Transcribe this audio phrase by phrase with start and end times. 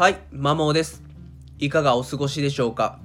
[0.00, 1.02] はい、マモです。
[1.58, 3.00] いかがお過ごしでしょうか？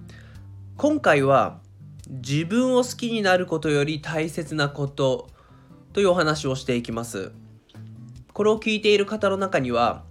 [0.77, 1.59] 今回は
[2.07, 5.27] 自分を好きになることより大切なこと
[5.91, 7.33] というお話をしていきます。
[8.31, 10.03] これを聞いている方の中には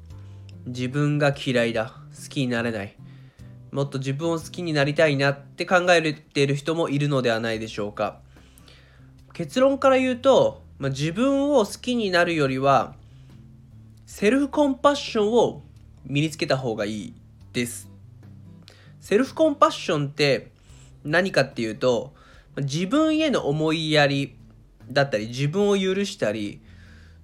[0.66, 2.95] 自分が嫌いだ、好きになれない、
[3.73, 8.21] もっと自分を好きになりたいなって考えている人もいるのではないでしょうか？
[9.32, 12.95] 結論から言うと、まあ、自分を好きになるよりは
[14.05, 15.62] セルフコンパッションを
[16.05, 17.15] 身につけた方がいい
[17.53, 17.91] です。
[19.01, 20.51] セルフコンパッションって
[21.05, 22.15] 何かっていうと
[22.57, 24.37] 自分への思いやり
[24.91, 26.61] だったり自分を許したり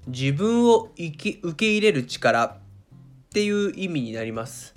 [0.06, 2.58] 自分を生き受け入れる力っ
[3.32, 4.74] ていう意味になります。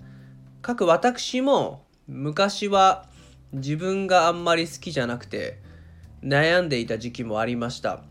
[0.61, 3.05] かく私も昔は
[3.51, 5.59] 自分があんまり好きじゃなくて
[6.23, 8.01] 悩んでいた時期もありました。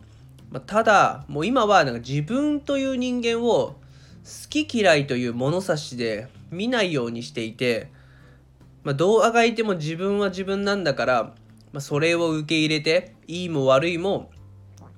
[0.67, 3.77] ただもう今はなんか自分という人間を
[4.25, 7.91] 好き嫌いという物差しで見ないようにしていて、
[8.85, 11.23] まあ、どうあがいても自分は自分なんだから、
[11.73, 14.31] まあ、それを受け入れていいも悪いも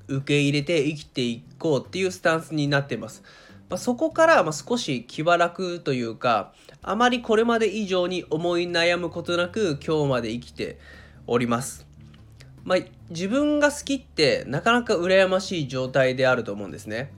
[0.08, 3.22] 受け入れて生きていこうっていうスタンスになってます。
[3.70, 6.52] まあ、そこからま少し気は楽というか
[6.82, 10.78] あまりこれまで以上に思い悩むことなく今日まで生きて
[11.26, 11.86] おります。
[12.62, 12.78] まあ、
[13.10, 17.10] 自分が好きってなかなか羨ましい状態であると思うんですね。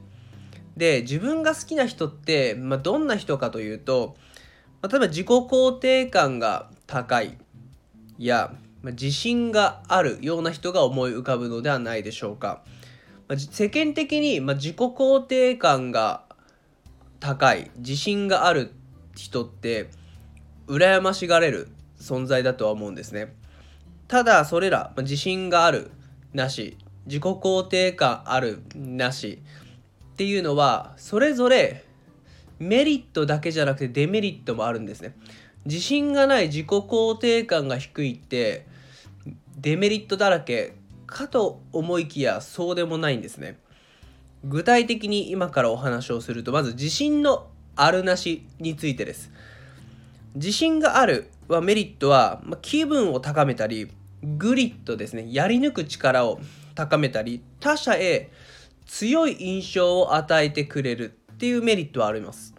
[0.76, 4.16] で自分が好きな人って、まあ、どんな人かというと、
[4.82, 7.36] まあ、例えば自己肯定感が高い
[8.18, 12.62] や、まあ、自信があるような人が思い浮かぶのではないでしょうか。
[13.28, 16.22] まあ、世間的に、まあ、自己肯定感が
[17.20, 18.72] 高い自信がある
[19.16, 19.88] 人って
[20.68, 21.68] 羨ましがれる
[21.98, 23.34] 存在だとは思うんですね。
[24.08, 25.90] ただそれら、まあ、自信がある
[26.32, 29.42] なし自己肯定感あるなし
[30.16, 31.84] っていうのはそれぞれ
[32.58, 35.14] メリットだけじゃなくてデメリットもあるんですね。
[35.66, 38.66] 自信がない自己肯定感が低いって
[39.58, 40.76] デメリットだらけ
[41.06, 43.58] かと思いきやそうでもないんですね。
[44.42, 49.30] 具体的に今からお話をするとまず自信のあるなしについてです。
[50.34, 53.90] 自信があるはメリットは、ま、気分を高めたり
[54.22, 56.40] グリッドですねやり抜く力を
[56.74, 58.30] 高めたり他者へ
[58.86, 62.54] 強い印象を与えてくれるっていうメリットはあります。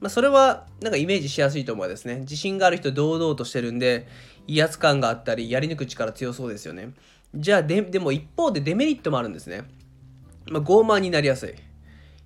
[0.00, 2.20] まあ、それはなんかイメージしやすいと思うんですね。
[2.20, 4.06] 自信がある人堂々としてるんで
[4.46, 6.92] 威圧感があったりやり抜く力強そうですよね。
[7.34, 9.64] じゃあででも一方でデメリットもあるんですね。
[10.46, 11.54] まあ、傲慢になりやすい。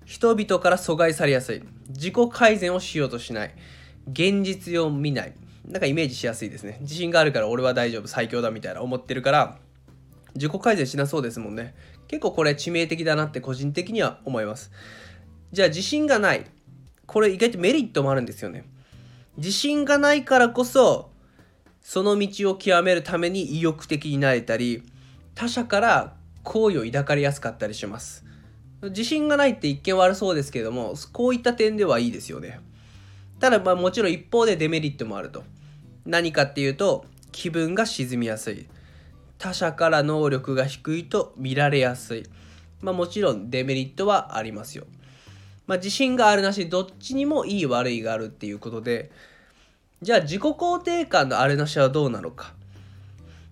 [0.05, 1.61] 人々から阻害されやすい。
[1.89, 3.55] 自己改善をしようとしない。
[4.11, 5.33] 現実を見ない。
[5.65, 6.77] なんかイメージしやすいですね。
[6.81, 9.59] 自信があるから俺は大丈夫、最強だみたいな思ってるから、
[10.35, 11.75] 自己改善しなそうですもんね。
[12.07, 14.71] 結構これ致命的だなって個人的には思います。
[15.51, 16.45] じゃあ自信がない。
[17.05, 18.65] これ意外とメリットもあるんですよね。
[19.37, 21.11] 自信がないからこそ、
[21.81, 24.83] その道を極めるために意欲的になれたり、
[25.35, 28.23] 他者から好意を抱かれやすかったりします。
[28.81, 32.59] 自信がないって一見悪そうですけども、こういった点ではいいですよね。
[33.39, 35.43] ただまあもちろん一方でデメリットもあると。
[36.05, 38.67] 何かっていうと気分が沈みやすい。
[39.43, 42.23] 他者から能力が低いと見られやすい。
[42.81, 44.85] まあもちろんデメリットはありますよ。
[45.67, 49.11] まあ自信があるなしどっちにもいい悪いがあるっていうことで
[50.01, 52.53] じゃあ自己肯定感のあるなしはどうなのか。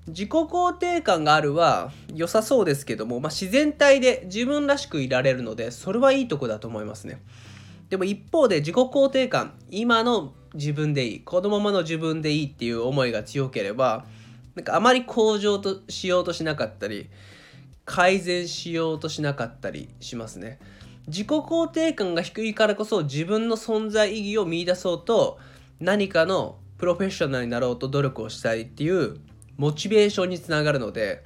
[0.08, 7.22] 自己肯定感があるは良さそうですけども、まあ、自然体で自分らしくいられるのでそれはいいとこだと思いますね。
[7.90, 14.06] でも一方で自己肯定感今の自分でいいこのままの自分でいいっていう思いが強ければ
[14.56, 17.10] なんかあまり向上としようとしなかったり
[17.86, 20.60] 改善しようとしなかったりしますね。
[21.08, 25.40] 自己肯定感が低いからこそ自分の存在意義を見出そうと
[25.80, 29.18] 何かのプロフェッショナルになろうと努力をしたいっていう
[29.58, 31.24] モチベーションにつながるので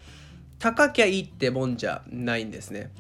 [0.59, 2.91] 高きゃいいってもんじゃないんですね。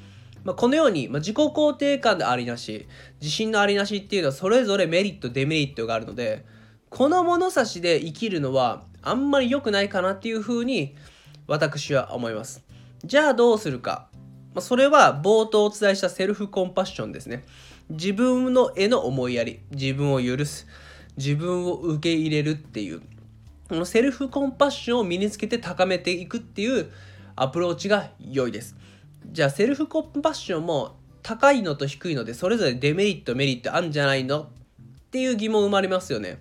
[0.43, 2.87] まあ、このように、まあ、自己肯定感のありなし
[3.19, 6.45] 自信のありなしっていうのはそれぞれメリットデメリットがあるので
[6.89, 10.95] この物差しで生きるのはあんまり良くないかなっていうふうに
[11.47, 12.63] 私は思います。
[13.03, 14.09] じゃあどうするか、
[14.53, 17.45] まあ、それは冒頭お伝えしたセルフコンパッションですね。
[17.89, 20.67] 自分のへの思いやり自分を許す
[21.17, 23.01] 自分を受け入れるっていう。
[23.69, 26.91] このセルフコンパッションを身につけて高めていくっていう
[27.35, 28.75] アプローチが良いです。
[29.31, 34.47] じゃあセルフコンパッションも高いのと低いのでそれぞれデメリットメリットあるんじゃないのっ
[35.11, 36.39] ていう疑問生まれますよね。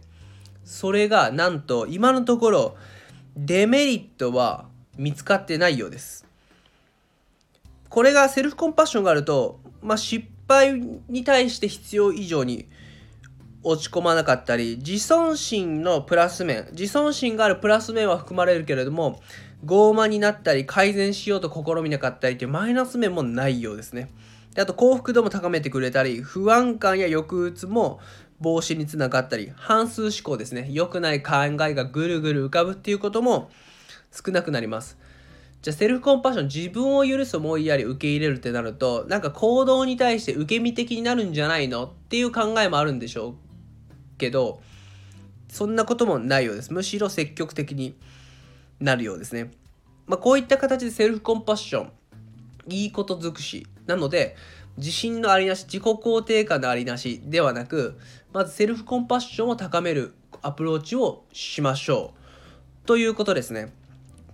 [0.65, 2.77] それがなんと今のところ
[3.37, 4.67] デメリットは
[4.97, 6.27] 見つかってないようです。
[7.89, 12.67] これがセルフコンパッションがあると、まあ、失敗に対して必要以上に
[13.63, 19.21] 落ち込まなかったり自尊心のプラス面自尊心があるプラス面は含まれるけれども
[19.65, 24.11] 傲慢になったり改善しようと試みなかったりっていうマイナス面もないようですね
[24.55, 28.01] であと幸福度も高めてくれたり不安感や抑うつも
[28.41, 30.69] 防止につながったり反数思考ですね。
[30.71, 33.51] 良くない考えがぐるぐる浮かぶっていうことも
[34.11, 34.99] 少なくなります。
[35.63, 41.87] じゃあセルフコンパッション自分を許す思いやり受け入れるってなるとなんか行動に対して受け身的になるんじゃないの？
[41.87, 43.35] っていう考えもあるんでしょう
[44.19, 44.61] けど
[45.49, 46.73] そんなこともないようです。
[46.73, 47.95] むしろ積極的に
[48.81, 49.53] なるようですね、
[50.07, 51.93] まあ、こういった形でセルフコンパッション
[52.69, 54.37] いいこと尽くしなので
[54.77, 57.99] 自信のありなし自己肯定感のありなしではなく
[58.33, 62.13] まずセルフコンパッションを高めるアプローチをしましょ
[62.85, 63.73] うということですね。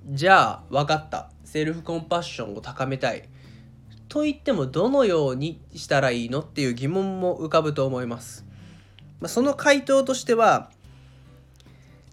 [0.08, 1.31] じゃあ分かった。
[1.50, 3.28] セルフコンパッションを高めたい
[4.08, 8.44] と言ってもどのようにしたらいいのっていう疑問も浮かぶと思います、
[9.20, 10.70] まあ、その回答としては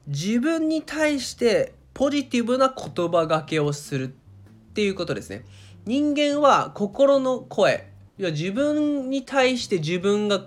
[0.07, 4.07] 自分に対してポジティブな言葉がけをするっ
[4.73, 5.44] ていうことですね。
[5.85, 10.46] 人間は心の声いや自分に対して自分が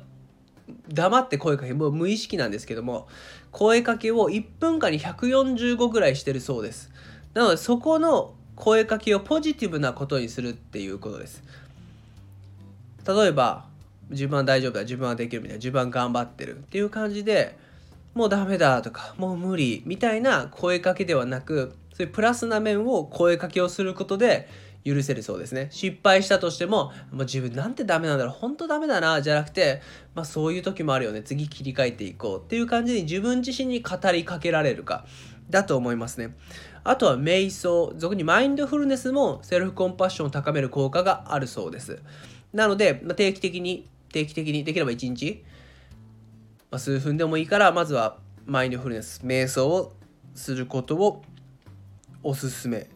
[0.89, 3.09] 黙って声かけもう無意識なんですけども
[3.53, 6.91] 声かけを1分間に145ぐらいしてるそうです。
[7.35, 11.43] なのでそこの声かけをポジティブなことにするっていうことです。
[13.07, 13.67] 例えば
[14.11, 17.57] 自分は大丈夫だ自分はできるみたいな自分は頑張ってるっていう感じで
[18.15, 24.49] もうダメだとかもう無理みたいな声かけではなくそういうプラスな面を声かけをすることで
[24.85, 25.69] 許せるそうですね。
[25.71, 28.35] 失敗したとしてももう自分なんてダメなんだろう。
[28.35, 29.82] 本当ダメだなじゃなくて、
[30.15, 31.23] まあ、そういう時もあるよね。
[31.23, 35.06] 次切り替えていこうっていう感じに自分自身に語りかけられるか
[35.50, 36.35] だと思いますね。
[36.82, 42.03] あとは瞑想、俗にマインドフルネスもセルフコンパッションを高める効果があるそうです。
[42.53, 45.44] なので、まあ、定期的に、定期的に、できれば1日、
[46.71, 48.17] まあ、数分でもいいから、まずは
[48.47, 49.93] マインドフルネス、瞑想を
[50.35, 51.23] することを
[52.23, 52.88] おすすめ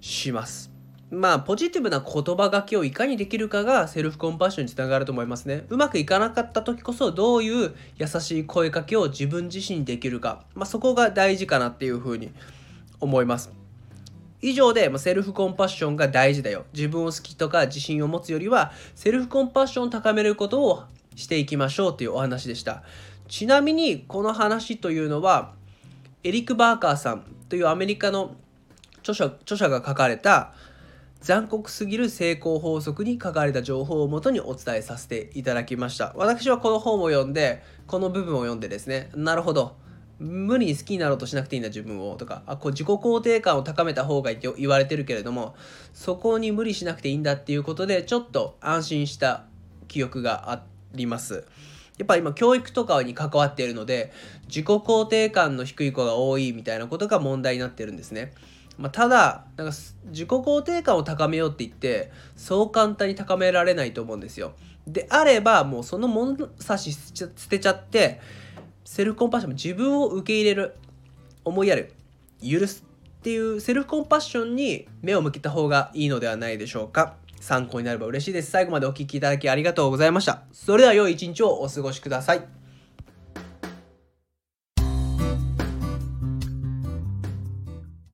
[0.00, 0.73] します。
[1.14, 5.64] まあ、ポジティブな言葉がけをいかにできるかがセルフコンパッションにつながると思いますね。
[5.68, 12.32] うまくいかなかった時こそどういう優しい声かけを自分自身にできるか、まあ、そこが大事かなっていうふうに
[13.00, 13.52] 思います。
[14.42, 16.66] 以上でまセルフコンパッションが大事だよ。
[16.74, 20.84] 自分を好きとか自信を持つよりはセルフコンパッションを高めることを
[21.16, 22.82] していきましょうというお話でした。
[23.28, 25.52] ちなみにこの話というのは
[26.22, 28.34] エリック・バーカーさんというアメリカの
[28.98, 30.52] 著者著者が書かれた
[31.24, 36.12] 残酷すぎる成功法則に書かれた情報をもとにお伝えさせていただきました。
[36.16, 39.74] 私はこの本を読んで、この部分を読んでですね、なるほど。
[40.18, 45.56] 無理に好きになろうとしなくていいんだ自分をとかあこう自己肯定感を高めた方がいいって言われてるけれども
[45.92, 49.44] そこに無理しなくていいんだっていうことでちょっと安心した
[49.88, 50.62] 記憶があ
[50.92, 51.44] ります
[51.98, 54.12] やっぱ今教育とかに関わっているので
[54.46, 58.32] 自己肯定感の低い子が多いみたいなことが問題になってるんですね
[58.76, 59.74] まあ、ただなんか
[60.06, 64.54] 自己肯定感を高めようって言ってそう簡単に高められないと思うんですよ。
[64.86, 68.20] であればもうその物差し捨てちゃって
[68.84, 70.74] セルフコンパッション自分を受け入れる
[71.44, 71.92] 思いやる
[72.42, 72.84] 許す
[73.18, 77.16] っていうセルフコンパッションに目を向けた方がいいのではないでしょうか。
[77.40, 78.50] 参考になれば嬉しいです。
[78.50, 80.42] 最後までお聴きいただきありがとうございました。
[80.52, 82.63] それでは良い一日をお過ごしください。